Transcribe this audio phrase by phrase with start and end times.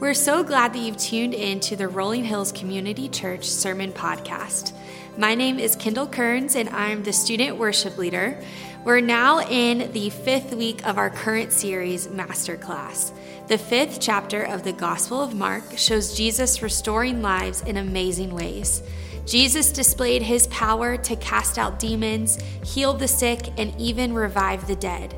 [0.00, 4.72] We're so glad that you've tuned in to the Rolling Hills Community Church Sermon Podcast.
[5.16, 8.36] My name is Kendall Kearns, and I'm the student worship leader.
[8.84, 13.12] We're now in the fifth week of our current series, Masterclass.
[13.46, 18.82] The fifth chapter of the Gospel of Mark shows Jesus restoring lives in amazing ways.
[19.24, 24.74] Jesus displayed his power to cast out demons, heal the sick, and even revive the
[24.74, 25.14] dead.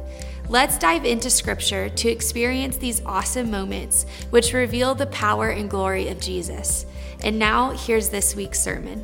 [0.48, 6.08] Let's dive into scripture to experience these awesome moments which reveal the power and glory
[6.08, 6.84] of Jesus.
[7.22, 9.02] And now, here's this week's sermon.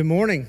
[0.00, 0.46] Good morning.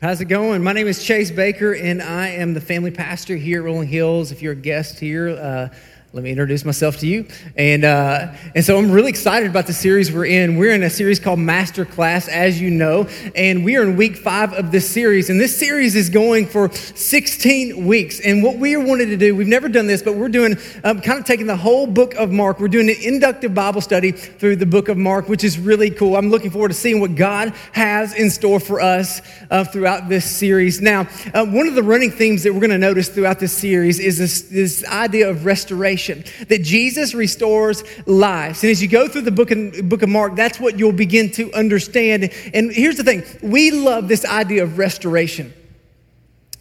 [0.00, 0.64] How's it going?
[0.64, 4.32] My name is Chase Baker, and I am the family pastor here at Rolling Hills.
[4.32, 5.68] If you're a guest here, uh,
[6.14, 7.26] let me introduce myself to you.
[7.56, 10.56] And, uh, and so I'm really excited about the series we're in.
[10.56, 14.14] We're in a series called Master Class, as you know, and we are in week
[14.18, 15.28] five of this series.
[15.28, 18.20] And this series is going for 16 weeks.
[18.20, 21.18] And what we wanted to do, we've never done this, but we're doing um, kind
[21.18, 22.60] of taking the whole book of Mark.
[22.60, 26.14] We're doing an inductive Bible study through the book of Mark, which is really cool.
[26.14, 30.30] I'm looking forward to seeing what God has in store for us uh, throughout this
[30.30, 30.80] series.
[30.80, 33.98] Now, uh, one of the running themes that we're going to notice throughout this series
[33.98, 38.62] is this, this idea of restoration that Jesus restores lives.
[38.62, 41.30] And as you go through the book of, book of Mark, that's what you'll begin
[41.32, 42.30] to understand.
[42.52, 45.52] And here's the thing we love this idea of restoration.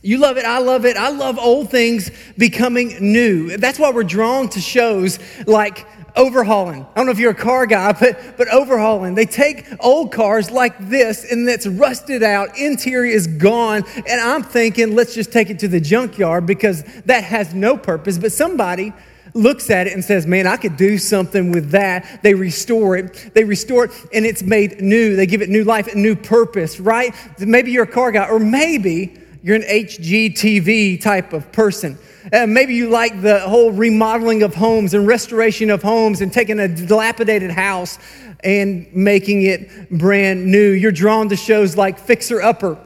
[0.02, 0.98] You love it, I love it.
[0.98, 3.56] I love old things becoming new.
[3.56, 5.18] That's why we're drawn to shows
[5.48, 6.84] like overhauling.
[6.84, 9.16] I don't know if you're a car guy, but, but overhauling.
[9.16, 14.44] They take old cars like this and it's rusted out, interior is gone, and I'm
[14.44, 18.18] thinking, let's just take it to the junkyard because that has no purpose.
[18.18, 18.94] But somebody
[19.34, 22.22] looks at it and says, Man, I could do something with that.
[22.24, 23.32] They restore it.
[23.34, 25.16] They restore it and it's made new.
[25.16, 27.14] They give it new life and new purpose, right?
[27.40, 31.98] Maybe you're a car guy, or maybe you're an HGTV type of person.
[32.32, 36.60] Uh, maybe you like the whole remodeling of homes and restoration of homes and taking
[36.60, 38.00] a dilapidated house
[38.44, 40.72] and making it brand new.
[40.72, 42.78] You're drawn to shows like Fixer Upper,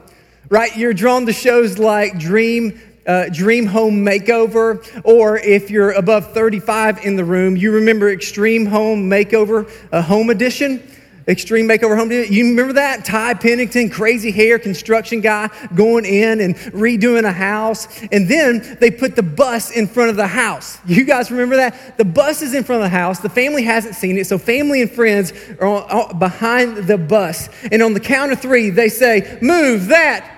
[0.48, 0.76] right?
[0.76, 7.04] You're drawn to shows like Dream uh, Dream Home Makeover, or if you're above 35
[7.04, 10.82] in the room, you remember Extreme Home Makeover, a home edition?
[11.26, 12.10] Extreme Makeover Home.
[12.10, 12.32] Edition.
[12.32, 13.04] You remember that?
[13.04, 17.86] Ty Pennington, crazy hair construction guy, going in and redoing a house.
[18.10, 20.78] And then they put the bus in front of the house.
[20.86, 21.98] You guys remember that?
[21.98, 23.20] The bus is in front of the house.
[23.20, 24.26] The family hasn't seen it.
[24.26, 27.50] So family and friends are behind the bus.
[27.70, 30.34] And on the count of three, they say, Move that.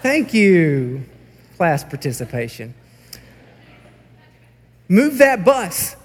[0.00, 1.04] Thank you
[1.56, 2.74] class participation.
[4.88, 5.96] Move that bus.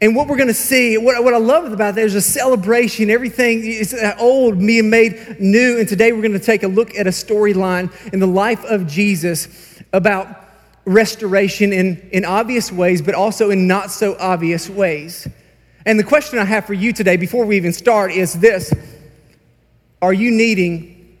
[0.00, 3.10] And what we're going to see, what, what I love about that is a celebration.
[3.10, 5.78] Everything is old being made new.
[5.78, 8.86] And today we're going to take a look at a storyline in the life of
[8.86, 10.44] Jesus about
[10.84, 15.26] restoration in, in obvious ways, but also in not so obvious ways.
[15.84, 18.72] And the question I have for you today, before we even start, is this
[20.00, 21.18] Are you needing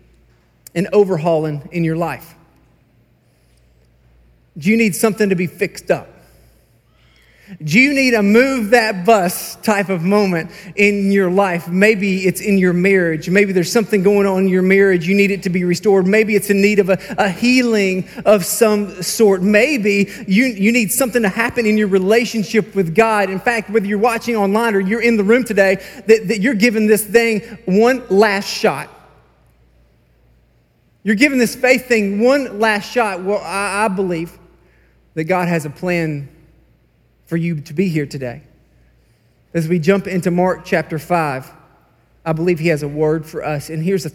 [0.74, 2.34] an overhauling in your life?
[4.58, 6.08] Do you need something to be fixed up?
[7.62, 11.66] Do you need a move that bus type of moment in your life?
[11.66, 13.30] Maybe it's in your marriage.
[13.30, 15.08] Maybe there's something going on in your marriage.
[15.08, 16.06] You need it to be restored.
[16.06, 19.40] Maybe it's in need of a, a healing of some sort.
[19.40, 23.30] Maybe you, you need something to happen in your relationship with God.
[23.30, 26.54] In fact, whether you're watching online or you're in the room today, that, that you're
[26.54, 28.90] giving this thing one last shot.
[31.02, 33.22] You're giving this faith thing one last shot.
[33.22, 34.38] Well, I, I believe
[35.18, 36.28] that God has a plan
[37.26, 38.40] for you to be here today.
[39.52, 41.50] As we jump into Mark chapter 5,
[42.24, 43.68] I believe He has a word for us.
[43.68, 44.12] And here's, a,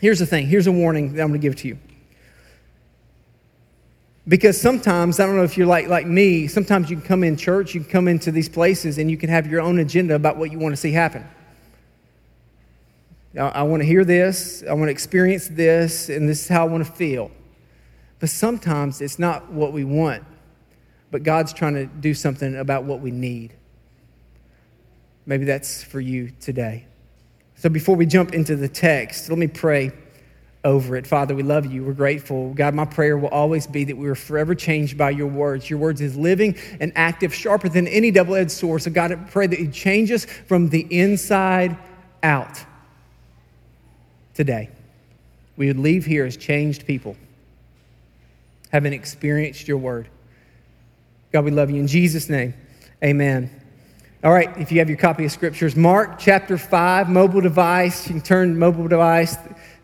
[0.00, 1.78] here's the thing here's a warning that I'm going to give to you.
[4.26, 7.36] Because sometimes, I don't know if you're like, like me, sometimes you can come in
[7.36, 10.38] church, you can come into these places, and you can have your own agenda about
[10.38, 11.28] what you want to see happen.
[13.36, 16.66] I, I want to hear this, I want to experience this, and this is how
[16.66, 17.30] I want to feel.
[18.20, 20.22] But sometimes it's not what we want,
[21.10, 23.54] but God's trying to do something about what we need.
[25.26, 26.86] Maybe that's for you today.
[27.56, 29.92] So before we jump into the text, let me pray
[30.64, 31.06] over it.
[31.06, 31.84] Father, we love you.
[31.84, 32.52] We're grateful.
[32.52, 35.70] God, my prayer will always be that we are forever changed by your words.
[35.70, 38.82] Your words is living and active, sharper than any double edged sword.
[38.82, 41.76] So, God, I pray that you change us from the inside
[42.22, 42.62] out
[44.34, 44.70] today.
[45.56, 47.16] We would leave here as changed people,
[48.70, 50.08] having experienced your word.
[51.32, 51.80] God, we love you.
[51.80, 52.54] In Jesus' name,
[53.04, 53.50] amen.
[54.22, 58.06] All right, if you have your copy of scriptures, Mark chapter 5, mobile device.
[58.06, 59.36] You can turn mobile device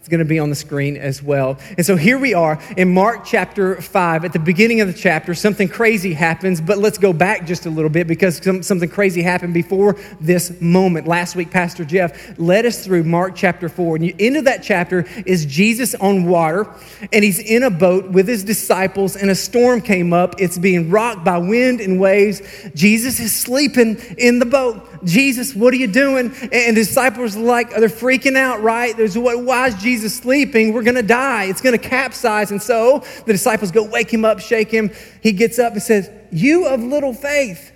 [0.06, 1.58] it's going to be on the screen as well.
[1.76, 4.24] And so here we are in Mark chapter 5.
[4.24, 7.70] At the beginning of the chapter, something crazy happens, but let's go back just a
[7.70, 11.08] little bit because something crazy happened before this moment.
[11.08, 13.96] Last week, Pastor Jeff led us through Mark chapter 4.
[13.96, 16.68] And the end of that chapter is Jesus on water,
[17.12, 20.40] and he's in a boat with his disciples, and a storm came up.
[20.40, 22.42] It's being rocked by wind and waves.
[22.76, 24.88] Jesus is sleeping in the boat.
[25.04, 26.26] Jesus, what are you doing?
[26.52, 28.96] And the disciples are like, they're freaking out, right?
[28.96, 30.72] There's why is Jesus sleeping?
[30.72, 31.44] We're gonna die.
[31.44, 32.50] It's gonna capsize.
[32.50, 34.90] And so the disciples go wake him up, shake him.
[35.22, 37.72] He gets up and says, You of little faith,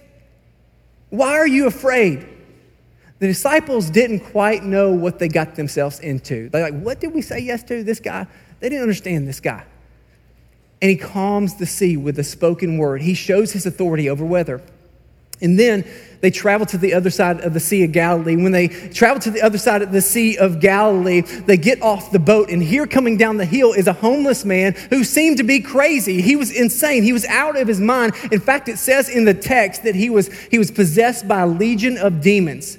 [1.10, 2.26] why are you afraid?
[3.18, 6.48] The disciples didn't quite know what they got themselves into.
[6.48, 7.84] They're like, What did we say yes to?
[7.84, 8.26] This guy?
[8.60, 9.64] They didn't understand this guy.
[10.82, 13.02] And he calms the sea with a spoken word.
[13.02, 14.62] He shows his authority over weather.
[15.40, 15.84] And then
[16.20, 18.36] they travel to the other side of the Sea of Galilee.
[18.36, 22.12] When they travel to the other side of the Sea of Galilee, they get off
[22.12, 25.44] the boat, and here coming down the hill is a homeless man who seemed to
[25.44, 26.20] be crazy.
[26.20, 27.02] He was insane.
[27.02, 28.12] He was out of his mind.
[28.30, 31.46] In fact, it says in the text that he was, he was possessed by a
[31.46, 32.76] legion of demons.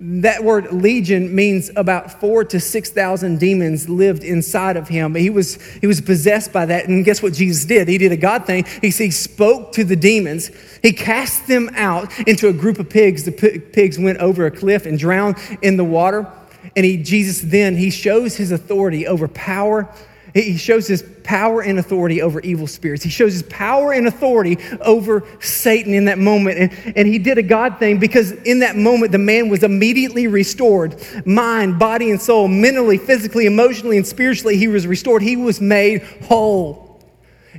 [0.00, 5.14] That word legion means about four to 6,000 demons lived inside of him.
[5.14, 6.88] He was, he was possessed by that.
[6.88, 7.86] And guess what Jesus did?
[7.86, 8.64] He did a God thing.
[8.80, 10.50] He, he spoke to the demons.
[10.82, 13.24] He cast them out into a group of pigs.
[13.24, 16.26] The pigs went over a cliff and drowned in the water.
[16.74, 19.88] And he, Jesus then, he shows his authority over power
[20.34, 23.04] he shows his power and authority over evil spirits.
[23.04, 26.58] He shows his power and authority over Satan in that moment.
[26.58, 30.26] And, and he did a God thing because in that moment, the man was immediately
[30.26, 34.56] restored mind, body, and soul, mentally, physically, emotionally, and spiritually.
[34.56, 35.22] He was restored.
[35.22, 37.00] He was made whole.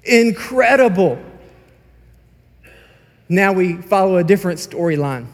[0.04, 1.18] Incredible.
[3.30, 5.27] Now we follow a different storyline.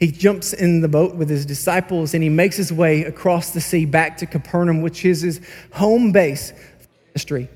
[0.00, 3.60] He jumps in the boat with his disciples and he makes his way across the
[3.60, 5.40] sea back to Capernaum, which is his
[5.74, 6.54] home base
[7.08, 7.50] ministry.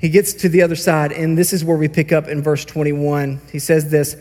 [0.00, 2.64] He gets to the other side, and this is where we pick up in verse
[2.64, 3.40] 21.
[3.52, 4.16] He says this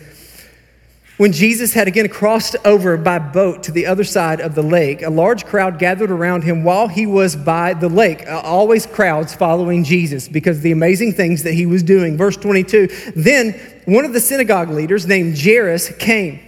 [1.15, 5.01] When Jesus had again crossed over by boat to the other side of the lake,
[5.01, 8.27] a large crowd gathered around him while he was by the lake.
[8.27, 12.17] Uh, always crowds following Jesus because the amazing things that he was doing.
[12.17, 13.53] Verse 22 Then
[13.85, 16.41] one of the synagogue leaders named Jairus came.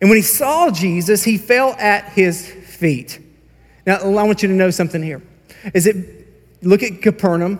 [0.00, 3.20] And when he saw Jesus, he fell at his feet.
[3.86, 5.22] Now, I want you to know something here.
[5.74, 6.26] Is it
[6.62, 7.58] look at Capernaum,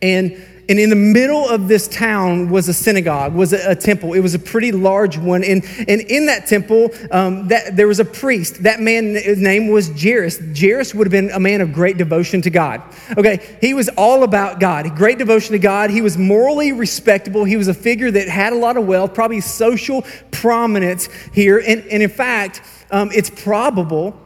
[0.00, 4.14] and and in the middle of this town was a synagogue, was a, a temple.
[4.14, 5.44] It was a pretty large one.
[5.44, 8.64] And, and in that temple, um, that, there was a priest.
[8.64, 10.40] That man's name was Jairus.
[10.58, 12.82] Jairus would have been a man of great devotion to God.
[13.16, 15.90] Okay, he was all about God, great devotion to God.
[15.90, 17.44] He was morally respectable.
[17.44, 21.58] He was a figure that had a lot of wealth, probably social prominence here.
[21.58, 24.20] And, and in fact, um, it's probable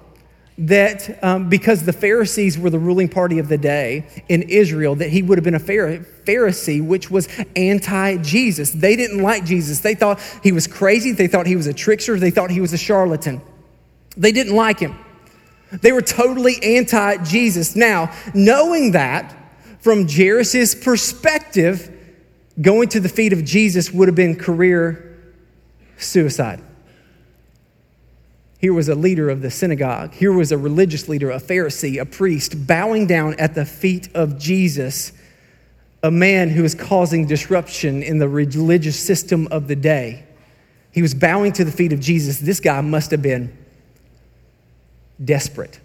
[0.60, 5.08] that um, because the Pharisees were the ruling party of the day in Israel, that
[5.08, 8.70] he would have been a Pharisee, which was anti Jesus.
[8.70, 9.80] They didn't like Jesus.
[9.80, 11.12] They thought he was crazy.
[11.12, 12.18] They thought he was a trickster.
[12.18, 13.40] They thought he was a charlatan.
[14.18, 14.98] They didn't like him.
[15.80, 17.74] They were totally anti Jesus.
[17.74, 19.34] Now, knowing that
[19.80, 21.90] from Jairus' perspective,
[22.60, 25.16] going to the feet of Jesus would have been career
[25.96, 26.62] suicide.
[28.60, 30.12] Here was a leader of the synagogue.
[30.12, 34.38] Here was a religious leader, a Pharisee, a priest, bowing down at the feet of
[34.38, 35.12] Jesus,
[36.02, 40.24] a man who was causing disruption in the religious system of the day.
[40.92, 42.38] He was bowing to the feet of Jesus.
[42.38, 43.56] This guy must have been
[45.24, 45.80] desperate.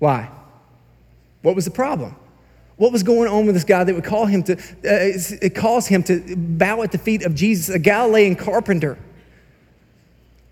[0.00, 0.28] Why?
[1.40, 2.14] What was the problem?
[2.76, 5.54] What was going on with this guy that would call him to, uh, it
[5.86, 8.98] him to bow at the feet of Jesus, a Galilean carpenter?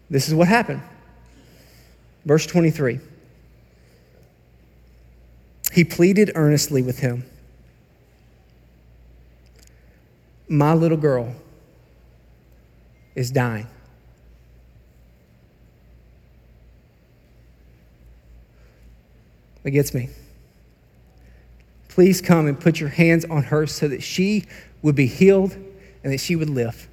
[0.08, 0.82] This is what happened.
[2.25, 3.00] Verse 23.
[5.72, 7.25] He pleaded earnestly with him
[10.48, 11.34] My little girl
[13.14, 13.66] is dying.
[19.64, 20.08] It gets me.
[21.88, 24.44] Please come and put your hands on her so that she
[24.82, 25.54] would be healed
[26.04, 26.86] and that she would live.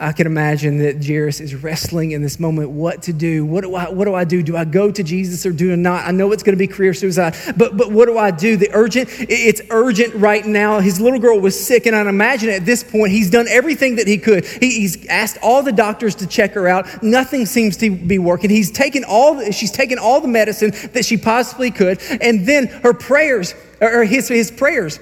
[0.00, 3.44] I can imagine that Jairus is wrestling in this moment what to do.
[3.44, 4.44] What do I, what do, I do?
[4.44, 6.06] Do I go to Jesus or do I not?
[6.06, 8.56] I know it's going to be career suicide, but, but what do I do?
[8.56, 10.78] The urgent, it's urgent right now.
[10.78, 14.06] His little girl was sick, and I imagine at this point he's done everything that
[14.06, 14.46] he could.
[14.46, 17.02] He, he's asked all the doctors to check her out.
[17.02, 18.50] Nothing seems to be working.
[18.50, 22.94] He's taken all, she's taken all the medicine that she possibly could, and then her
[22.94, 25.00] prayers, or his, his prayers,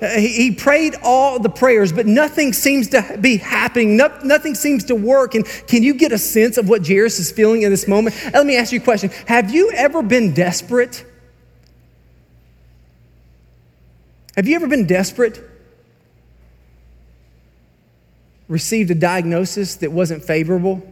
[0.00, 3.96] he prayed all the prayers, but nothing seems to be happening.
[3.96, 5.34] nothing seems to work.
[5.34, 8.16] And can you get a sense of what Jairus is feeling in this moment?
[8.32, 11.04] Let me ask you a question Have you ever been desperate?
[14.36, 15.46] Have you ever been desperate?
[18.48, 20.82] Received a diagnosis that wasn't favorable?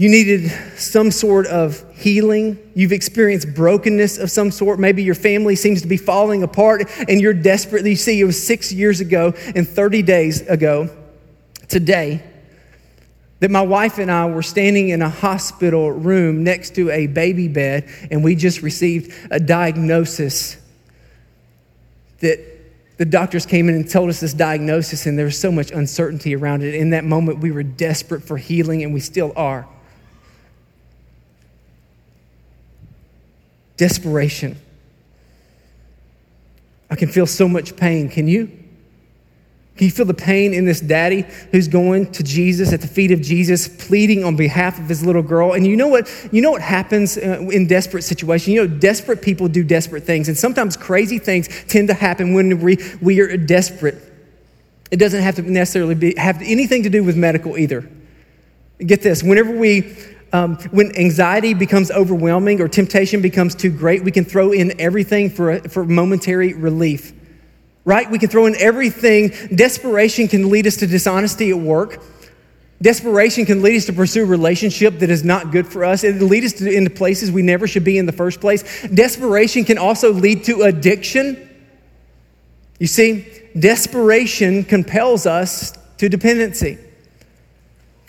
[0.00, 2.56] You needed some sort of healing.
[2.74, 4.80] You've experienced brokenness of some sort.
[4.80, 7.90] Maybe your family seems to be falling apart and you're desperately.
[7.90, 10.88] You see, it was six years ago and 30 days ago
[11.68, 12.22] today
[13.40, 17.48] that my wife and I were standing in a hospital room next to a baby
[17.48, 20.56] bed and we just received a diagnosis
[22.20, 22.40] that
[22.96, 26.34] the doctors came in and told us this diagnosis and there was so much uncertainty
[26.34, 26.74] around it.
[26.74, 29.68] In that moment, we were desperate for healing and we still are.
[33.80, 34.58] Desperation.
[36.90, 38.10] I can feel so much pain.
[38.10, 38.46] Can you?
[39.76, 43.10] Can you feel the pain in this daddy who's going to Jesus at the feet
[43.10, 45.54] of Jesus, pleading on behalf of his little girl?
[45.54, 46.10] And you know what?
[46.30, 48.48] You know what happens uh, in desperate situations?
[48.48, 52.60] You know, desperate people do desperate things, and sometimes crazy things tend to happen when
[52.60, 53.96] we, we are desperate.
[54.90, 57.88] It doesn't have to necessarily be, have anything to do with medical either.
[58.78, 59.96] Get this: whenever we
[60.32, 65.30] um, when anxiety becomes overwhelming or temptation becomes too great, we can throw in everything
[65.30, 67.12] for, for momentary relief,
[67.84, 68.08] right?
[68.10, 69.30] We can throw in everything.
[69.54, 72.02] Desperation can lead us to dishonesty at work.
[72.80, 76.04] Desperation can lead us to pursue a relationship that is not good for us.
[76.04, 78.86] It lead us to, into places we never should be in the first place.
[78.88, 81.48] Desperation can also lead to addiction.
[82.78, 83.26] You see,
[83.58, 86.78] desperation compels us to dependency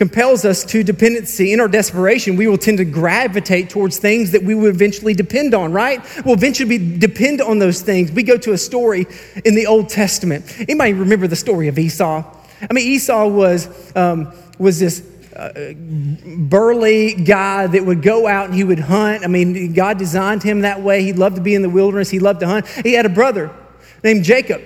[0.01, 1.53] compels us to dependency.
[1.53, 5.53] In our desperation, we will tend to gravitate towards things that we will eventually depend
[5.53, 6.01] on, right?
[6.25, 8.11] We'll eventually depend on those things.
[8.11, 9.05] We go to a story
[9.45, 10.55] in the Old Testament.
[10.61, 12.23] Anybody remember the story of Esau?
[12.67, 18.55] I mean, Esau was, um, was this uh, burly guy that would go out and
[18.55, 19.23] he would hunt.
[19.23, 21.03] I mean, God designed him that way.
[21.03, 22.67] He loved to be in the wilderness, he loved to hunt.
[22.67, 23.55] He had a brother
[24.03, 24.63] named Jacob.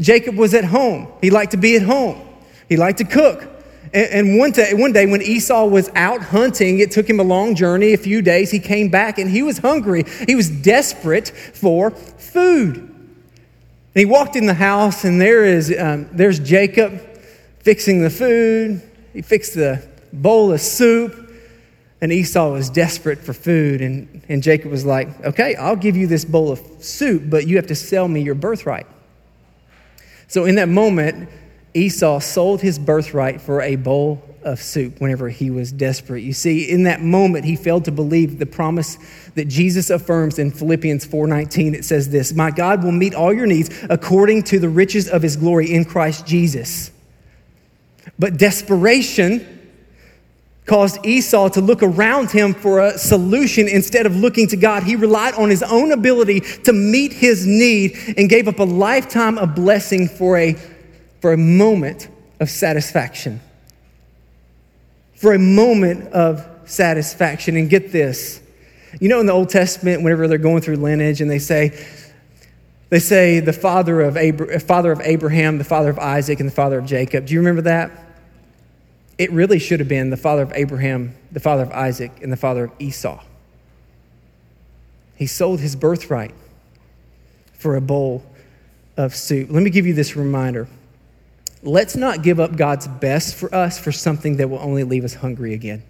[0.00, 2.20] Jacob was at home, he liked to be at home,
[2.68, 3.54] he liked to cook.
[3.92, 7.54] And, one, day, one day when Esau was out hunting, it took him a long
[7.54, 8.50] journey, a few days.
[8.50, 10.04] He came back and he was hungry.
[10.26, 12.76] He was desperate for food.
[12.76, 12.86] And
[13.94, 17.00] he walked in the house, and there is um, there's Jacob
[17.60, 18.82] fixing the food.
[19.12, 21.26] He fixed the bowl of soup.
[22.00, 23.80] And Esau was desperate for food.
[23.80, 27.56] And, and Jacob was like, Okay, I'll give you this bowl of soup, but you
[27.56, 28.86] have to sell me your birthright.
[30.28, 31.28] So in that moment,
[31.74, 36.22] Esau sold his birthright for a bowl of soup whenever he was desperate.
[36.22, 38.96] You see, in that moment, he failed to believe the promise
[39.34, 41.74] that Jesus affirms in Philippians 4:19.
[41.74, 45.22] It says this: "My God will meet all your needs according to the riches of
[45.22, 46.90] his glory in Christ Jesus."
[48.18, 49.44] But desperation
[50.64, 54.82] caused Esau to look around him for a solution instead of looking to God.
[54.82, 59.38] He relied on his own ability to meet his need and gave up a lifetime
[59.38, 60.56] of blessing for a
[61.20, 62.08] for a moment
[62.40, 63.40] of satisfaction.
[65.14, 67.56] For a moment of satisfaction.
[67.56, 68.40] And get this.
[69.00, 71.86] You know, in the Old Testament, whenever they're going through lineage and they say,
[72.90, 76.54] they say the father of, Abra- father of Abraham, the father of Isaac, and the
[76.54, 77.26] father of Jacob.
[77.26, 77.90] Do you remember that?
[79.18, 82.36] It really should have been the father of Abraham, the father of Isaac, and the
[82.36, 83.22] father of Esau.
[85.16, 86.34] He sold his birthright
[87.52, 88.24] for a bowl
[88.96, 89.50] of soup.
[89.50, 90.68] Let me give you this reminder
[91.62, 95.14] let's not give up God's best for us for something that will only leave us
[95.14, 95.82] hungry again.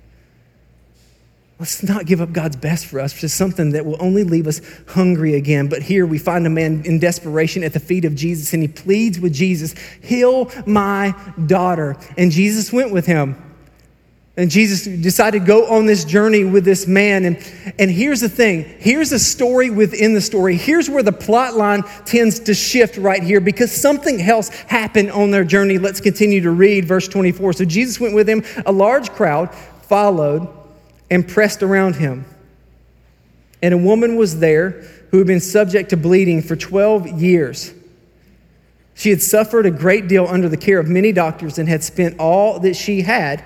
[1.59, 4.61] Let's not give up God's best for us for something that will only leave us
[4.89, 5.69] hungry again.
[5.69, 8.69] But here we find a man in desperation at the feet of Jesus, and he
[8.69, 11.15] pleads with Jesus, Heal my
[11.47, 11.97] daughter.
[12.17, 13.48] And Jesus went with him.
[14.39, 17.25] And Jesus decided to go on this journey with this man.
[17.25, 20.57] And, and here's the thing here's a story within the story.
[20.57, 25.33] Here's where the plot line tends to shift right here because something else happened on
[25.33, 25.79] their journey.
[25.79, 27.55] Let's continue to read verse 24.
[27.55, 29.53] So Jesus went with him, a large crowd
[29.83, 30.49] followed
[31.11, 32.25] and pressed around him.
[33.61, 34.71] And a woman was there
[35.11, 37.75] who had been subject to bleeding for 12 years.
[38.95, 42.21] She had suffered a great deal under the care of many doctors and had spent
[42.21, 43.45] all that she had.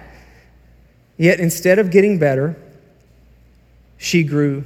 [1.23, 2.57] Yet instead of getting better,
[3.97, 4.64] she grew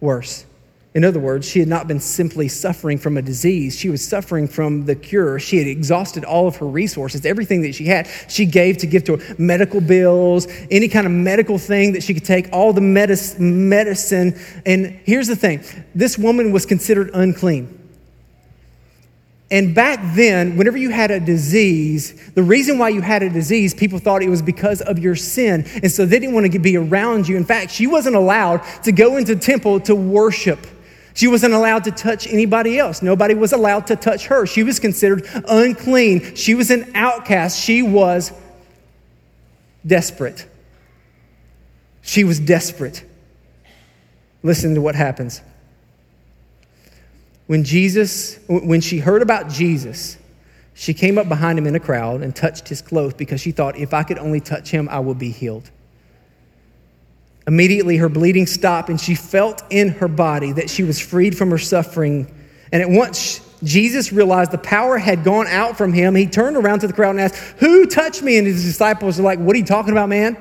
[0.00, 0.46] worse.
[0.94, 4.48] In other words, she had not been simply suffering from a disease, she was suffering
[4.48, 5.38] from the cure.
[5.38, 9.04] She had exhausted all of her resources, everything that she had, she gave to give
[9.04, 12.80] to her medical bills, any kind of medical thing that she could take, all the
[12.80, 14.40] medicine.
[14.64, 15.62] And here's the thing
[15.94, 17.83] this woman was considered unclean.
[19.54, 23.72] And back then, whenever you had a disease, the reason why you had a disease,
[23.72, 25.64] people thought it was because of your sin.
[25.80, 27.36] And so they didn't want to be around you.
[27.36, 30.66] In fact, she wasn't allowed to go into temple to worship.
[31.14, 33.00] She wasn't allowed to touch anybody else.
[33.00, 34.44] Nobody was allowed to touch her.
[34.44, 36.34] She was considered unclean.
[36.34, 37.62] She was an outcast.
[37.62, 38.32] She was
[39.86, 40.48] desperate.
[42.02, 43.04] She was desperate.
[44.42, 45.42] Listen to what happens.
[47.46, 50.16] When Jesus, when she heard about Jesus,
[50.72, 53.76] she came up behind him in a crowd and touched his clothes because she thought,
[53.76, 55.70] if I could only touch him, I will be healed.
[57.46, 61.50] Immediately, her bleeding stopped, and she felt in her body that she was freed from
[61.50, 62.32] her suffering.
[62.72, 66.14] And at once, Jesus realized the power had gone out from him.
[66.14, 68.38] He turned around to the crowd and asked, Who touched me?
[68.38, 70.38] And his disciples are like, What are you talking about, man?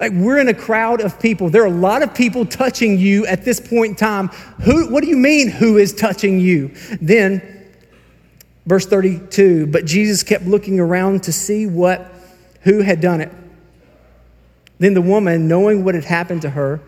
[0.00, 1.50] Like, we're in a crowd of people.
[1.50, 4.28] There are a lot of people touching you at this point in time.
[4.62, 6.74] Who, what do you mean, who is touching you?
[7.00, 7.70] Then,
[8.66, 12.12] verse 32 But Jesus kept looking around to see what,
[12.62, 13.32] who had done it.
[14.78, 16.80] Then the woman, knowing what had happened to her,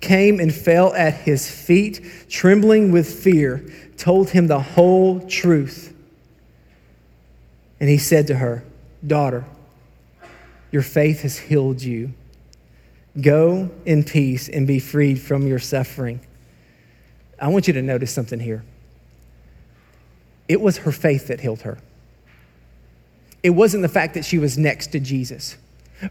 [0.00, 3.64] came and fell at his feet, trembling with fear,
[3.96, 5.94] told him the whole truth.
[7.78, 8.64] And he said to her,
[9.06, 9.44] Daughter,
[10.70, 12.14] your faith has healed you.
[13.20, 16.20] Go in peace and be freed from your suffering.
[17.40, 18.64] I want you to notice something here.
[20.48, 21.78] It was her faith that healed her.
[23.42, 25.56] It wasn't the fact that she was next to Jesus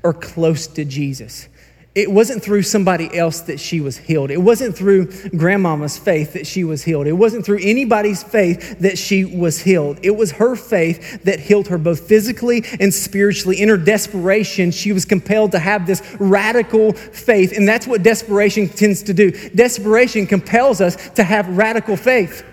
[0.02, 1.48] or close to Jesus.
[1.96, 4.32] It wasn't through somebody else that she was healed.
[4.32, 7.06] It wasn't through grandmama's faith that she was healed.
[7.06, 10.00] It wasn't through anybody's faith that she was healed.
[10.02, 13.62] It was her faith that healed her both physically and spiritually.
[13.62, 17.56] In her desperation, she was compelled to have this radical faith.
[17.56, 19.30] And that's what desperation tends to do.
[19.50, 22.44] Desperation compels us to have radical faith.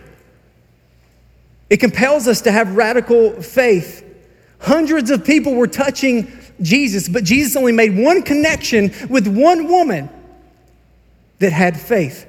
[1.70, 4.04] It compels us to have radical faith.
[4.58, 6.30] Hundreds of people were touching
[6.62, 10.10] Jesus, but Jesus only made one connection with one woman
[11.38, 12.26] that had faith.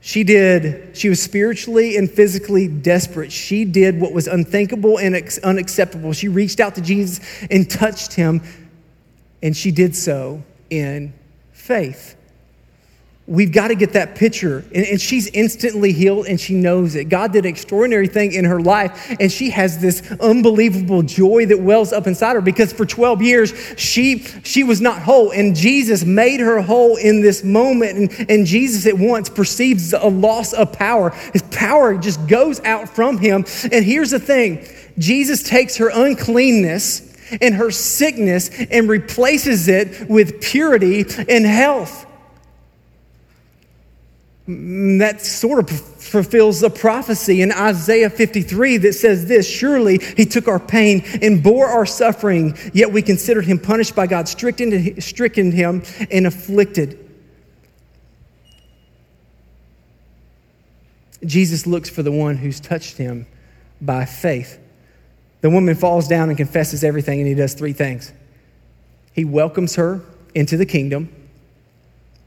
[0.00, 3.30] She did, she was spiritually and physically desperate.
[3.30, 6.14] She did what was unthinkable and unacceptable.
[6.14, 7.20] She reached out to Jesus
[7.50, 8.40] and touched him,
[9.42, 11.12] and she did so in
[11.52, 12.16] faith.
[13.26, 14.64] We've got to get that picture.
[14.74, 17.04] And, and, she's instantly healed and she knows it.
[17.04, 21.60] God did an extraordinary thing in her life, and she has this unbelievable joy that
[21.60, 25.30] wells up inside her because for 12 years she, she was not whole.
[25.30, 27.98] And Jesus made her whole in this moment.
[28.18, 31.10] And, and Jesus at once perceives a loss of power.
[31.32, 33.44] His power just goes out from him.
[33.70, 34.66] And here's the thing
[34.98, 37.06] Jesus takes her uncleanness
[37.40, 42.06] and her sickness and replaces it with purity and health.
[44.48, 50.24] Mm, that sort of fulfills the prophecy in Isaiah 53 that says this Surely he
[50.24, 55.00] took our pain and bore our suffering, yet we considered him punished by God, stricken,
[55.00, 57.06] stricken him, and afflicted.
[61.24, 63.26] Jesus looks for the one who's touched him
[63.80, 64.58] by faith.
[65.42, 68.10] The woman falls down and confesses everything, and he does three things.
[69.12, 70.00] He welcomes her
[70.34, 71.14] into the kingdom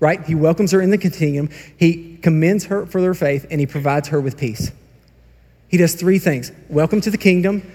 [0.03, 0.21] right?
[0.25, 4.09] He welcomes her in the kingdom, he commends her for their faith, and he provides
[4.09, 4.69] her with peace.
[5.69, 7.71] He does three things welcome to the kingdom,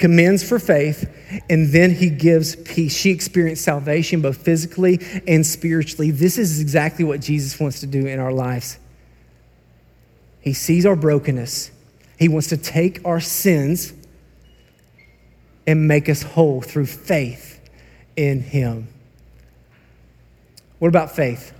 [0.00, 1.08] commends for faith,
[1.48, 2.94] and then he gives peace.
[2.94, 6.10] She experienced salvation both physically and spiritually.
[6.10, 8.80] This is exactly what Jesus wants to do in our lives.
[10.40, 11.70] He sees our brokenness,
[12.18, 13.92] he wants to take our sins
[15.68, 17.60] and make us whole through faith
[18.16, 18.88] in him.
[20.84, 21.54] What about faith?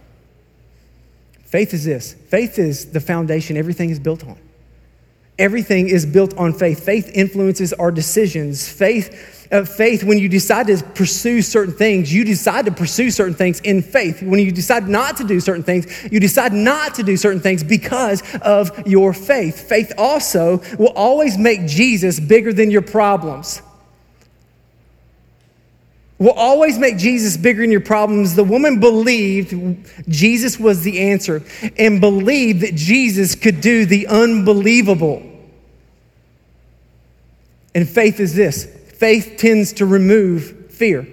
[1.46, 4.36] Faith is this faith is the foundation everything is built on.
[5.38, 6.84] Everything is built on faith.
[6.84, 8.68] Faith influences our decisions.
[8.68, 13.32] Faith, uh, faith, when you decide to pursue certain things, you decide to pursue certain
[13.32, 14.22] things in faith.
[14.22, 17.64] When you decide not to do certain things, you decide not to do certain things
[17.64, 19.66] because of your faith.
[19.66, 23.62] Faith also will always make Jesus bigger than your problems.
[26.18, 28.34] Will always make Jesus bigger than your problems.
[28.34, 29.54] The woman believed
[30.08, 31.42] Jesus was the answer
[31.76, 35.22] and believed that Jesus could do the unbelievable.
[37.74, 41.06] And faith is this faith tends to remove fear.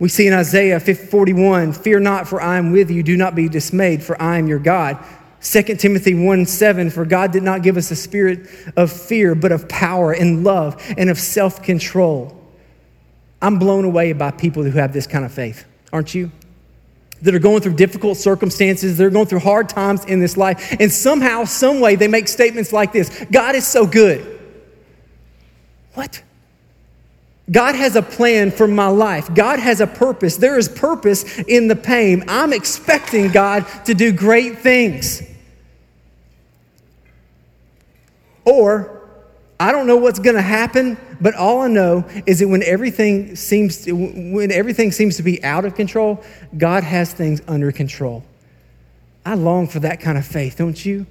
[0.00, 3.02] We see in Isaiah 41, fear not, for I am with you.
[3.02, 4.98] Do not be dismayed, for I am your God.
[5.42, 9.52] 2 Timothy 1 7, for God did not give us a spirit of fear, but
[9.52, 12.39] of power and love and of self control.
[13.42, 16.30] I'm blown away by people who have this kind of faith, aren't you?
[17.22, 20.90] That are going through difficult circumstances, they're going through hard times in this life, and
[20.90, 24.40] somehow, some way, they make statements like this God is so good.
[25.94, 26.22] What?
[27.50, 29.34] God has a plan for my life.
[29.34, 30.36] God has a purpose.
[30.36, 32.24] There is purpose in the pain.
[32.28, 35.22] I'm expecting God to do great things.
[38.44, 38.99] Or,
[39.60, 43.36] I don't know what's going to happen, but all I know is that when everything
[43.36, 46.24] seems to, when everything seems to be out of control,
[46.56, 48.24] God has things under control.
[49.24, 51.06] I long for that kind of faith, don't you?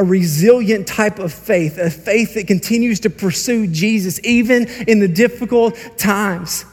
[0.00, 5.06] a resilient type of faith, a faith that continues to pursue Jesus even in the
[5.06, 6.64] difficult times.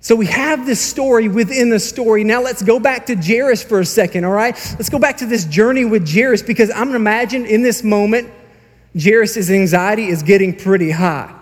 [0.00, 2.24] So we have this story within the story.
[2.24, 4.54] Now let's go back to Jairus for a second, all right?
[4.72, 8.28] Let's go back to this journey with Jairus because I'm gonna imagine in this moment,
[9.00, 11.34] Jairus' anxiety is getting pretty high.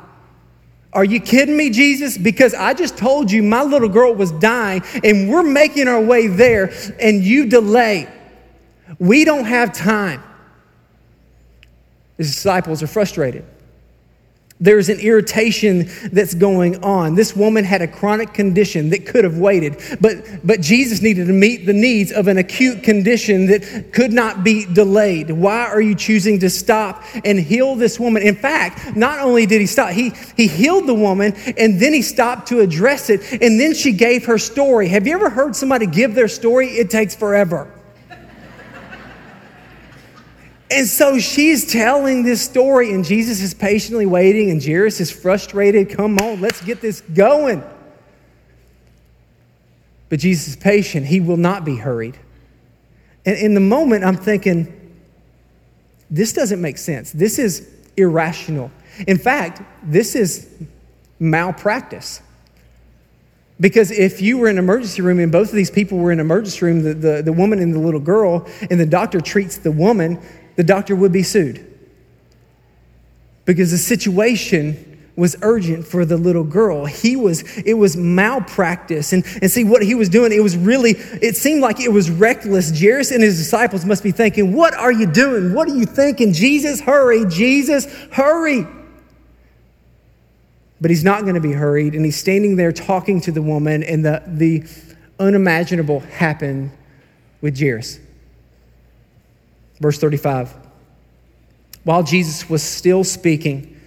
[0.93, 2.19] Are you kidding me, Jesus?
[2.19, 6.27] Because I just told you my little girl was dying and we're making our way
[6.27, 8.09] there and you delay.
[8.99, 10.23] We don't have time.
[12.19, 13.45] His disciples are frustrated.
[14.63, 17.17] There's an irritation that's going on.
[17.17, 21.33] This woman had a chronic condition that could have waited, but, but Jesus needed to
[21.33, 25.33] meet the needs of an acute condition that could not be delayed.
[25.33, 28.23] Why are you choosing to stop and heal this woman?
[28.23, 32.03] In fact, not only did he stop, he, he healed the woman and then he
[32.03, 34.87] stopped to address it, and then she gave her story.
[34.87, 36.69] Have you ever heard somebody give their story?
[36.69, 37.82] It takes forever.
[40.73, 45.91] And so she's telling this story, and Jesus is patiently waiting, and Jairus is frustrated.
[45.91, 47.63] Come on, let's get this going.
[50.09, 52.19] But Jesus is patient, he will not be hurried.
[53.27, 54.99] And in the moment, I'm thinking,
[56.11, 57.13] this doesn't make sense.
[57.13, 58.71] This is irrational.
[59.07, 60.49] In fact, this is
[61.19, 62.23] malpractice.
[63.61, 66.19] Because if you were in an emergency room and both of these people were in
[66.19, 69.59] an emergency room, the, the, the woman and the little girl, and the doctor treats
[69.59, 70.21] the woman,
[70.57, 71.67] the doctor would be sued
[73.45, 76.87] because the situation was urgent for the little girl.
[76.87, 79.13] He was, it was malpractice.
[79.13, 82.11] And, and see what he was doing, it was really, it seemed like it was
[82.11, 82.79] reckless.
[82.79, 85.53] Jairus and his disciples must be thinking, What are you doing?
[85.55, 86.33] What are you thinking?
[86.33, 87.27] Jesus, hurry.
[87.27, 88.67] Jesus, hurry.
[90.81, 91.95] But he's not going to be hurried.
[91.95, 94.65] And he's standing there talking to the woman, and the, the
[95.21, 96.73] unimaginable happened
[97.41, 98.01] with Jairus.
[99.83, 100.55] Verse 35.
[101.83, 103.81] While Jesus was still speaking,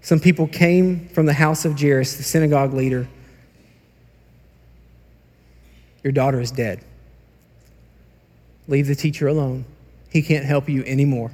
[0.00, 3.08] some people came from the house of Jairus, the synagogue leader.
[6.04, 6.84] Your daughter is dead.
[8.68, 9.64] Leave the teacher alone.
[10.10, 11.32] He can't help you anymore.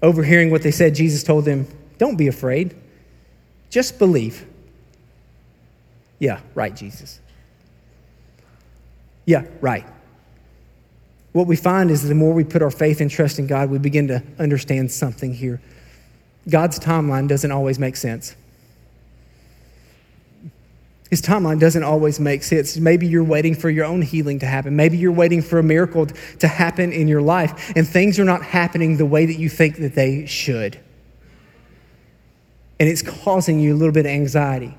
[0.00, 1.66] Overhearing what they said, Jesus told them,
[1.98, 2.76] Don't be afraid.
[3.68, 4.46] Just believe.
[6.20, 7.18] Yeah, right, Jesus.
[9.26, 9.84] Yeah, right
[11.32, 13.78] what we find is the more we put our faith and trust in God, we
[13.78, 15.60] begin to understand something here.
[16.48, 18.36] God's timeline doesn't always make sense.
[21.08, 22.76] His timeline doesn't always make sense.
[22.78, 24.76] Maybe you're waiting for your own healing to happen.
[24.76, 28.42] Maybe you're waiting for a miracle to happen in your life, and things are not
[28.42, 30.80] happening the way that you think that they should.
[32.80, 34.74] And it's causing you a little bit of anxiety.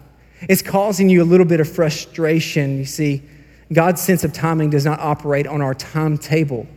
[0.50, 3.22] It's causing you a little bit of frustration, you see.
[3.72, 6.68] God's sense of timing does not operate on our timetable.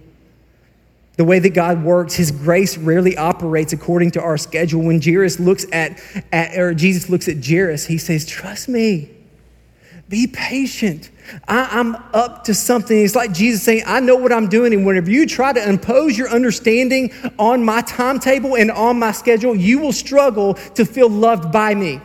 [1.17, 4.83] The way that God works, His grace rarely operates according to our schedule.
[4.83, 9.11] When Jairus looks at, at or Jesus looks at Jairus, he says, Trust me,
[10.09, 11.11] be patient.
[11.49, 12.97] I, am up to something.
[12.97, 14.73] It's like Jesus saying, I know what I'm doing.
[14.73, 19.57] And whenever you try to impose your understanding on my timetable and on my schedule,
[19.57, 22.01] you will struggle to feel loved by me.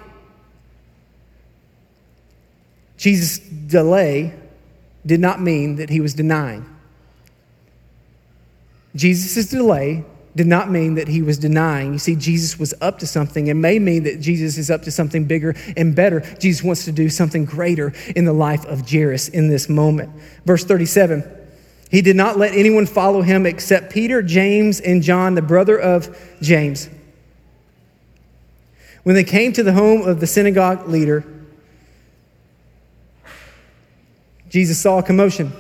[2.98, 4.34] Jesus' delay
[5.06, 6.66] did not mean that he was denying.
[8.96, 10.04] Jesus' delay
[10.36, 11.94] did not mean that he was denying.
[11.94, 13.48] You see, Jesus was up to something.
[13.48, 16.22] It may mean that Jesus is up to something bigger and better.
[16.40, 20.10] Jesus wants to do something greater in the life of Jairus in this moment.
[20.46, 21.24] Verse 37
[21.90, 26.18] He did not let anyone follow him except Peter, James, and John, the brother of
[26.42, 26.90] James.
[29.04, 31.26] When they came to the home of the synagogue leader,
[34.52, 35.52] Jesus saw a commotion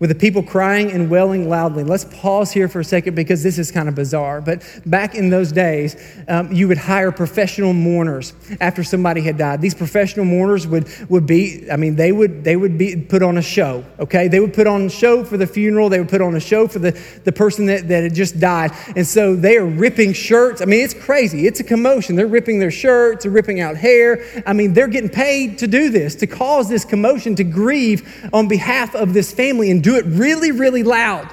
[0.00, 1.82] with the people crying and wailing loudly.
[1.82, 4.40] Let's pause here for a second because this is kind of bizarre.
[4.40, 5.96] But back in those days,
[6.28, 9.60] um, you would hire professional mourners after somebody had died.
[9.60, 13.38] These professional mourners would, would be, I mean, they would, they would be put on
[13.38, 14.28] a show, okay?
[14.28, 16.68] They would put on a show for the funeral, they would put on a show
[16.68, 16.92] for the,
[17.24, 18.72] the person that, that had just died.
[18.94, 20.62] And so they are ripping shirts.
[20.62, 21.46] I mean, it's crazy.
[21.46, 22.14] It's a commotion.
[22.14, 24.24] They're ripping their shirts, they're ripping out hair.
[24.46, 28.46] I mean, they're getting paid to do this, to cause this commotion, to grieve on
[28.46, 31.32] behalf of this family and do it really, really loud.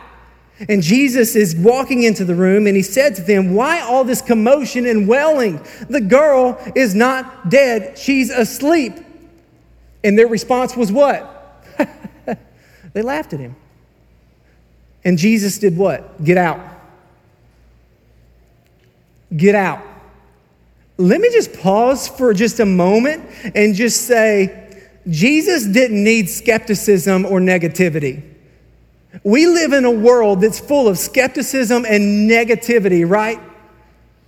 [0.69, 4.21] And Jesus is walking into the room and he said to them, Why all this
[4.21, 5.59] commotion and wailing?
[5.89, 8.93] The girl is not dead, she's asleep.
[10.05, 11.65] And their response was what?
[12.93, 13.57] they laughed at him.
[15.03, 16.23] And Jesus did what?
[16.23, 16.61] Get out.
[19.35, 19.81] Get out.
[20.95, 27.25] Let me just pause for just a moment and just say, Jesus didn't need skepticism
[27.25, 28.34] or negativity.
[29.23, 33.39] We live in a world that's full of skepticism and negativity, right?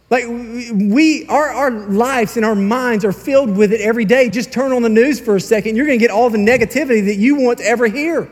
[0.09, 4.29] Like we, our, our lives and our minds are filled with it every day.
[4.29, 5.75] Just turn on the news for a second.
[5.75, 8.31] You're going to get all the negativity that you want to ever hear.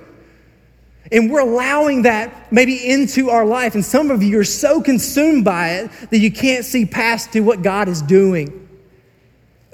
[1.12, 3.76] And we're allowing that maybe into our life.
[3.76, 7.42] And some of you are so consumed by it that you can't see past to
[7.42, 8.65] what God is doing.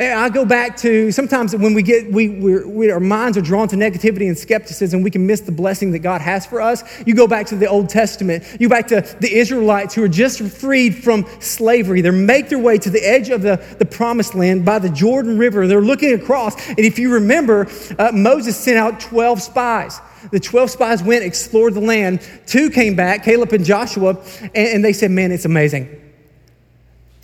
[0.02, 3.76] I go back to sometimes when we get, we, we, our minds are drawn to
[3.76, 6.84] negativity and skepticism, we can miss the blessing that God has for us.
[7.06, 10.08] You go back to the Old Testament, you go back to the Israelites who are
[10.08, 12.02] just freed from slavery.
[12.02, 15.38] They make their way to the edge of the, the promised land by the Jordan
[15.38, 15.68] River.
[15.68, 16.70] They're looking across.
[16.70, 17.68] And if you remember,
[18.00, 20.00] uh, Moses sent out 12 spies.
[20.32, 22.28] The 12 spies went, explored the land.
[22.48, 26.11] Two came back, Caleb and Joshua, and, and they said, Man, it's amazing.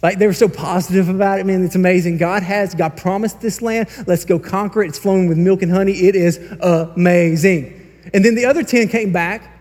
[0.03, 1.63] Like they were so positive about it, man.
[1.63, 2.17] It's amazing.
[2.17, 3.89] God has, God promised this land.
[4.05, 4.89] Let's go conquer it.
[4.89, 5.93] It's flowing with milk and honey.
[5.93, 7.73] It is amazing.
[8.13, 9.59] And then the other 10 came back,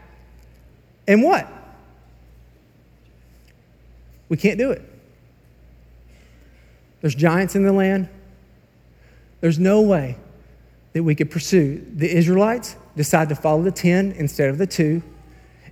[1.09, 1.49] and what?
[4.29, 4.83] We can't do it.
[7.01, 8.09] There's giants in the land.
[9.41, 10.17] There's no way
[10.93, 11.85] that we could pursue.
[11.95, 15.03] The Israelites decide to follow the 10 instead of the two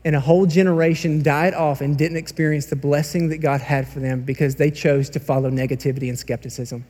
[0.04, 4.00] and a whole generation died off and didn't experience the blessing that God had for
[4.00, 6.84] them because they chose to follow negativity and skepticism.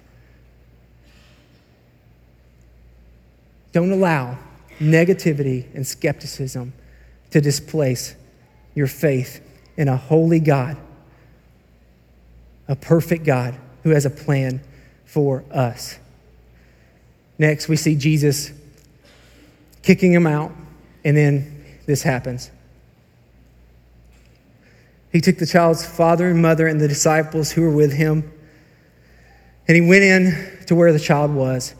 [3.72, 4.38] Don't allow
[4.78, 6.72] negativity and skepticism
[7.30, 8.14] to displace
[8.74, 9.40] your faith
[9.76, 10.76] in a holy God,
[12.68, 14.60] a perfect God who has a plan
[15.04, 15.98] for us.
[17.38, 18.52] Next, we see Jesus
[19.82, 20.52] kicking him out,
[21.04, 22.50] and then this happens.
[25.14, 28.32] He took the child's father and mother and the disciples who were with him,
[29.68, 31.76] and he went in to where the child was.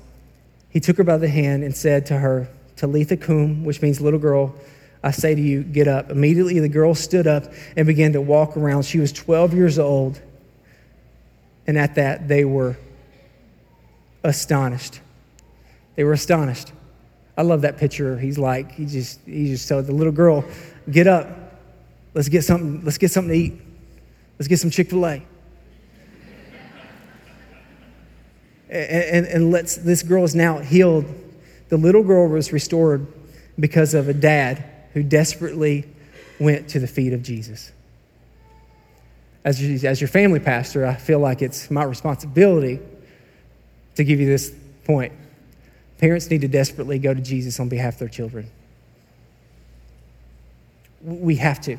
[0.70, 4.20] He took her by the hand and said to her, Talitha cum, which means little
[4.20, 4.54] girl,
[5.02, 6.10] I say to you, get up.
[6.10, 8.84] Immediately the girl stood up and began to walk around.
[8.84, 10.22] She was 12 years old.
[11.66, 12.76] And at that, they were
[14.22, 15.00] astonished.
[15.96, 16.72] They were astonished.
[17.36, 18.16] I love that picture.
[18.16, 20.44] He's like, he just, he just told the little girl,
[20.88, 21.43] get up.
[22.14, 23.60] Let's get something, let's get something to eat.
[24.38, 25.22] Let's get some Chick-fil-A.
[28.70, 31.04] and, and, and let's, this girl is now healed.
[31.68, 33.06] The little girl was restored
[33.58, 35.86] because of a dad who desperately
[36.40, 37.72] went to the feet of Jesus.
[39.44, 42.80] As, as your family pastor, I feel like it's my responsibility
[43.96, 44.52] to give you this
[44.84, 45.12] point.
[45.98, 48.50] Parents need to desperately go to Jesus on behalf of their children.
[51.02, 51.76] We have to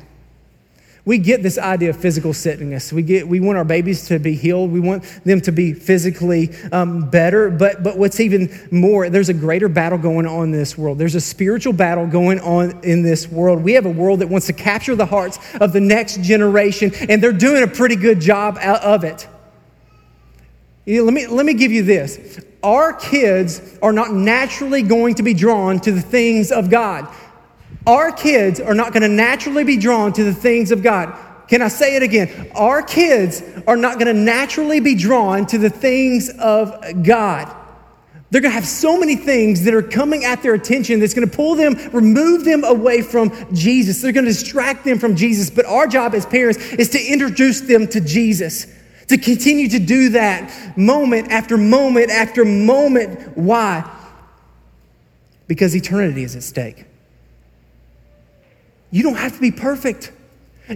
[1.06, 2.92] we get this idea of physical sickness.
[2.92, 4.72] We, get, we want our babies to be healed.
[4.72, 7.48] We want them to be physically um, better.
[7.48, 10.98] But, but what's even more, there's a greater battle going on in this world.
[10.98, 13.62] There's a spiritual battle going on in this world.
[13.62, 17.22] We have a world that wants to capture the hearts of the next generation, and
[17.22, 19.28] they're doing a pretty good job of it.
[20.86, 22.40] You know, let, me, let me give you this.
[22.64, 27.06] Our kids are not naturally going to be drawn to the things of God
[27.86, 31.14] our kids are not going to naturally be drawn to the things of God.
[31.48, 32.50] Can I say it again?
[32.56, 37.54] Our kids are not going to naturally be drawn to the things of God.
[38.30, 41.28] They're going to have so many things that are coming at their attention that's going
[41.30, 44.02] to pull them, remove them away from Jesus.
[44.02, 45.48] They're going to distract them from Jesus.
[45.48, 48.66] But our job as parents is to introduce them to Jesus,
[49.06, 53.36] to continue to do that moment after moment after moment.
[53.38, 53.88] Why?
[55.46, 56.84] Because eternity is at stake.
[58.90, 60.12] You don't have to be perfect.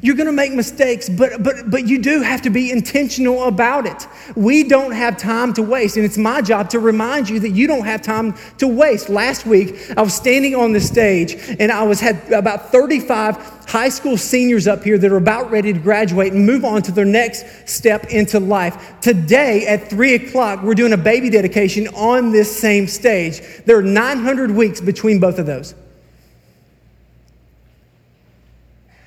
[0.03, 3.87] You're going to make mistakes, but, but, but you do have to be intentional about
[3.87, 4.07] it.
[4.37, 7.67] We don't have time to waste, and it's my job to remind you that you
[7.67, 9.09] don't have time to waste.
[9.09, 13.37] Last week, I was standing on the stage, and I was had about 35
[13.69, 16.93] high school seniors up here that are about ready to graduate and move on to
[16.93, 19.01] their next step into life.
[19.01, 23.41] Today at 3 o'clock, we're doing a baby dedication on this same stage.
[23.67, 25.75] There are 900 weeks between both of those.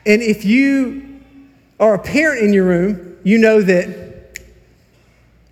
[0.05, 1.21] And if you
[1.79, 4.03] are a parent in your room, you know that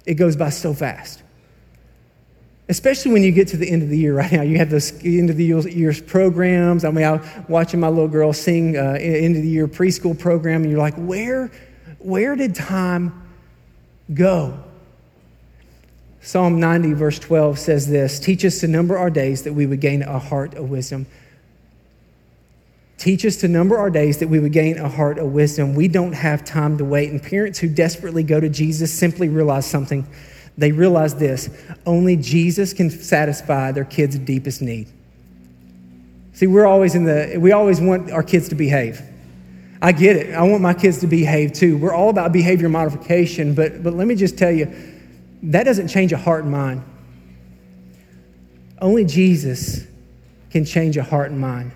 [0.05, 1.21] it goes by so fast.
[2.69, 4.41] Especially when you get to the end of the year right now.
[4.41, 6.85] You have those end of the year programs.
[6.85, 10.63] I mean, I'm watching my little girl sing uh, end of the year preschool program,
[10.63, 11.51] and you're like, where,
[11.99, 13.23] where did time
[14.13, 14.57] go?
[16.23, 19.81] Psalm 90, verse 12 says this Teach us to number our days that we would
[19.81, 21.07] gain a heart of wisdom.
[23.01, 25.73] Teach us to number our days that we would gain a heart of wisdom.
[25.73, 27.09] We don't have time to wait.
[27.09, 30.07] And parents who desperately go to Jesus simply realize something.
[30.55, 31.49] They realize this
[31.87, 34.87] only Jesus can satisfy their kids' deepest need.
[36.33, 39.01] See, we're always in the, we always want our kids to behave.
[39.81, 40.35] I get it.
[40.35, 41.79] I want my kids to behave too.
[41.79, 44.71] We're all about behavior modification, but, but let me just tell you,
[45.41, 46.83] that doesn't change a heart and mind.
[48.79, 49.87] Only Jesus
[50.51, 51.71] can change a heart and mind.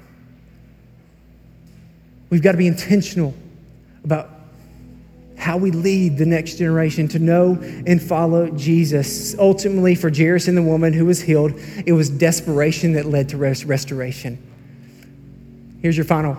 [2.30, 3.34] We've got to be intentional
[4.04, 4.30] about
[5.38, 9.38] how we lead the next generation to know and follow Jesus.
[9.38, 11.54] Ultimately, for Jairus and the woman who was healed,
[11.86, 14.42] it was desperation that led to rest- restoration.
[15.82, 16.38] Here's your final,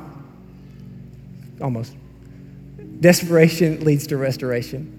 [1.60, 1.94] almost.
[3.00, 4.92] Desperation leads to restoration.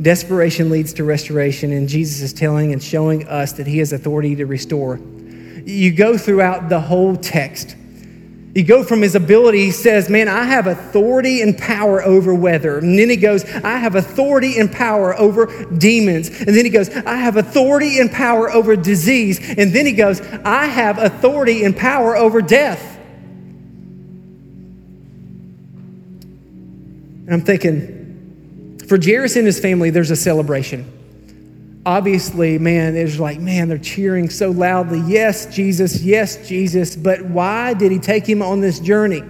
[0.00, 4.34] Desperation leads to restoration, and Jesus is telling and showing us that He has authority
[4.36, 4.98] to restore.
[5.64, 7.76] You go throughout the whole text
[8.56, 12.78] you go from his ability, he says, Man, I have authority and power over weather.
[12.78, 16.28] And then he goes, I have authority and power over demons.
[16.30, 19.38] And then he goes, I have authority and power over disease.
[19.58, 22.96] And then he goes, I have authority and power over death.
[27.26, 30.95] And I'm thinking, for Jairus and his family, there's a celebration
[31.86, 35.00] obviously, man, it's like, man, they're cheering so loudly.
[35.06, 36.96] Yes, Jesus, yes, Jesus.
[36.96, 39.22] But why did he take him on this journey?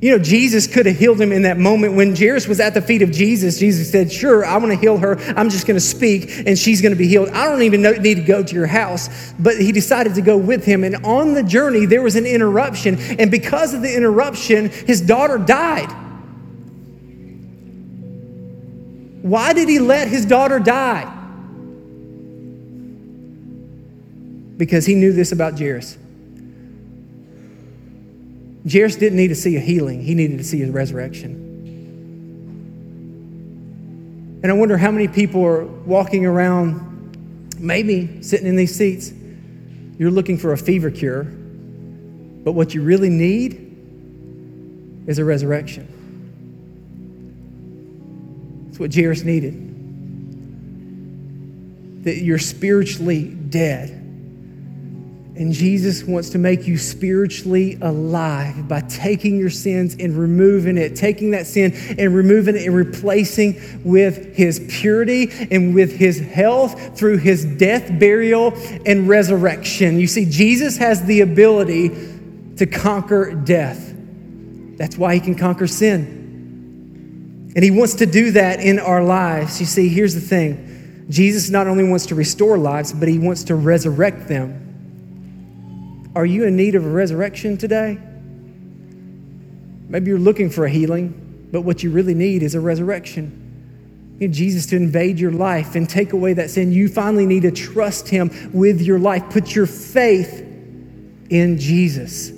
[0.00, 1.94] You know, Jesus could have healed him in that moment.
[1.94, 4.98] When Jairus was at the feet of Jesus, Jesus said, Sure, I want to heal
[4.98, 5.18] her.
[5.34, 7.30] I'm just going to speak and she's going to be healed.
[7.30, 9.32] I don't even need to go to your house.
[9.38, 10.84] But he decided to go with him.
[10.84, 12.98] And on the journey, there was an interruption.
[13.18, 16.03] And because of the interruption, his daughter died.
[19.24, 21.10] Why did he let his daughter die?
[24.58, 25.96] Because he knew this about Jairus.
[28.70, 31.40] Jairus didn't need to see a healing, he needed to see a resurrection.
[34.42, 39.10] And I wonder how many people are walking around, maybe sitting in these seats.
[39.98, 43.54] You're looking for a fever cure, but what you really need
[45.06, 45.93] is a resurrection.
[48.74, 49.54] That's what Jairus needed.
[52.02, 53.90] That you're spiritually dead.
[53.90, 60.96] And Jesus wants to make you spiritually alive by taking your sins and removing it,
[60.96, 66.98] taking that sin and removing it and replacing with his purity and with his health
[66.98, 68.54] through his death, burial,
[68.86, 70.00] and resurrection.
[70.00, 71.90] You see, Jesus has the ability
[72.56, 73.94] to conquer death.
[74.78, 76.23] That's why he can conquer sin.
[77.54, 79.60] And He wants to do that in our lives.
[79.60, 83.44] You see, here's the thing Jesus not only wants to restore lives, but He wants
[83.44, 86.12] to resurrect them.
[86.16, 87.98] Are you in need of a resurrection today?
[89.88, 93.40] Maybe you're looking for a healing, but what you really need is a resurrection.
[94.14, 96.72] You need Jesus to invade your life and take away that sin.
[96.72, 99.28] You finally need to trust Him with your life.
[99.30, 100.40] Put your faith
[101.30, 102.30] in Jesus.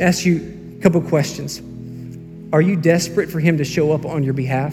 [0.00, 1.60] ask you a couple questions.
[2.54, 4.72] Are you desperate for Him to show up on your behalf?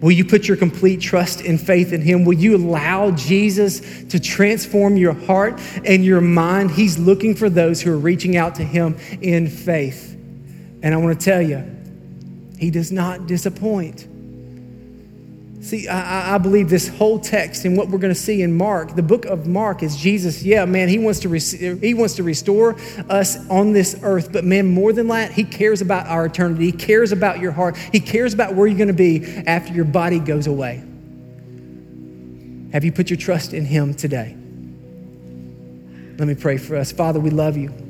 [0.00, 2.24] Will you put your complete trust and faith in Him?
[2.24, 6.70] Will you allow Jesus to transform your heart and your mind?
[6.70, 10.16] He's looking for those who are reaching out to Him in faith.
[10.84, 11.68] And I want to tell you,
[12.56, 14.06] He does not disappoint.
[15.60, 18.96] See, I, I, believe this whole text and what we're going to see in Mark,
[18.96, 20.42] the book of Mark, is Jesus.
[20.42, 22.76] Yeah, man, he wants to he wants to restore
[23.10, 26.64] us on this earth, but man, more than that, he cares about our eternity.
[26.64, 27.76] He cares about your heart.
[27.76, 30.82] He cares about where you're going to be after your body goes away.
[32.72, 34.34] Have you put your trust in him today?
[36.16, 36.90] Let me pray for us.
[36.90, 37.89] Father, we love you.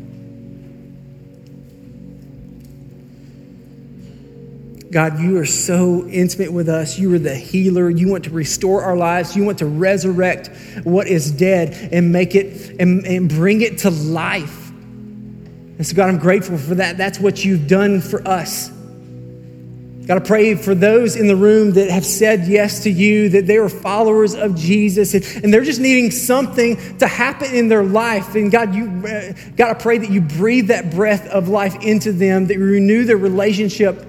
[4.91, 6.99] God, you are so intimate with us.
[6.99, 7.89] You are the healer.
[7.89, 9.37] You want to restore our lives.
[9.37, 10.51] You want to resurrect
[10.83, 14.71] what is dead and make it and, and bring it to life.
[14.71, 16.99] And so, God, I'm grateful for that.
[16.99, 18.69] That's what you've done for us.
[18.69, 23.47] God, I pray for those in the room that have said yes to you, that
[23.47, 28.35] they are followers of Jesus, and, they're just needing something to happen in their life.
[28.35, 32.11] And God, you, uh, God, I pray that you breathe that breath of life into
[32.11, 34.05] them, that you renew their relationship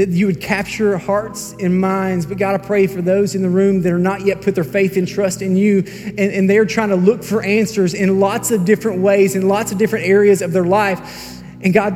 [0.00, 2.24] that you would capture hearts and minds.
[2.24, 4.64] But God, I pray for those in the room that are not yet put their
[4.64, 8.50] faith and trust in you, and, and they're trying to look for answers in lots
[8.50, 11.42] of different ways, in lots of different areas of their life.
[11.60, 11.94] And God,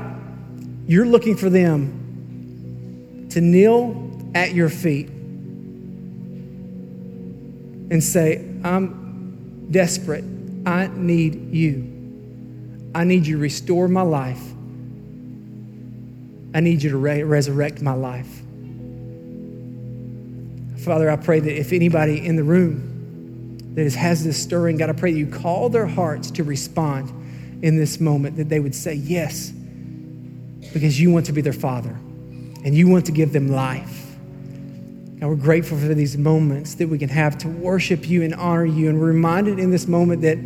[0.87, 5.09] you're looking for them to kneel at your feet
[7.89, 10.25] and say, I'm desperate.
[10.67, 12.91] I need you.
[12.95, 14.43] I need you to restore my life.
[16.55, 18.43] I need you to re- resurrect my life.
[20.85, 24.93] Father, I pray that if anybody in the room that has this stirring, God, I
[24.93, 27.11] pray that you call their hearts to respond
[27.65, 29.51] in this moment, that they would say yes,
[30.73, 31.91] because you want to be their father
[32.65, 34.15] and you want to give them life.
[35.19, 38.65] God, we're grateful for these moments that we can have to worship you and honor
[38.65, 38.89] you.
[38.89, 40.37] And we're reminded in this moment that,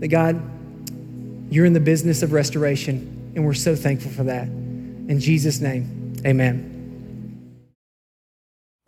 [0.00, 0.40] that God,
[1.52, 4.48] you're in the business of restoration, and we're so thankful for that.
[5.12, 7.68] In Jesus' name, amen.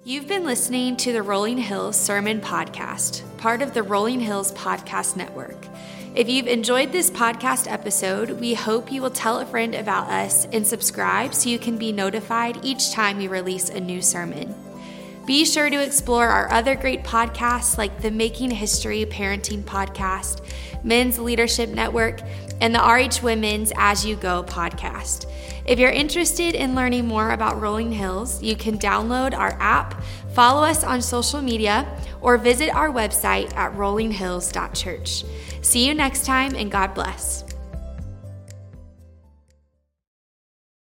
[0.05, 5.16] You've been listening to the Rolling Hills Sermon Podcast, part of the Rolling Hills Podcast
[5.16, 5.66] Network.
[6.14, 10.47] If you've enjoyed this podcast episode, we hope you will tell a friend about us
[10.47, 14.55] and subscribe so you can be notified each time we release a new sermon.
[15.27, 20.45] Be sure to explore our other great podcasts like the Making History Parenting Podcast,
[20.83, 22.20] Men's Leadership Network,
[22.61, 25.25] and the RH Women's As You Go podcast.
[25.64, 30.03] If you're interested in learning more about Rolling Hills, you can download our app,
[30.35, 31.89] follow us on social media,
[32.20, 35.25] or visit our website at rollinghills.church.
[35.62, 37.44] See you next time, and God bless.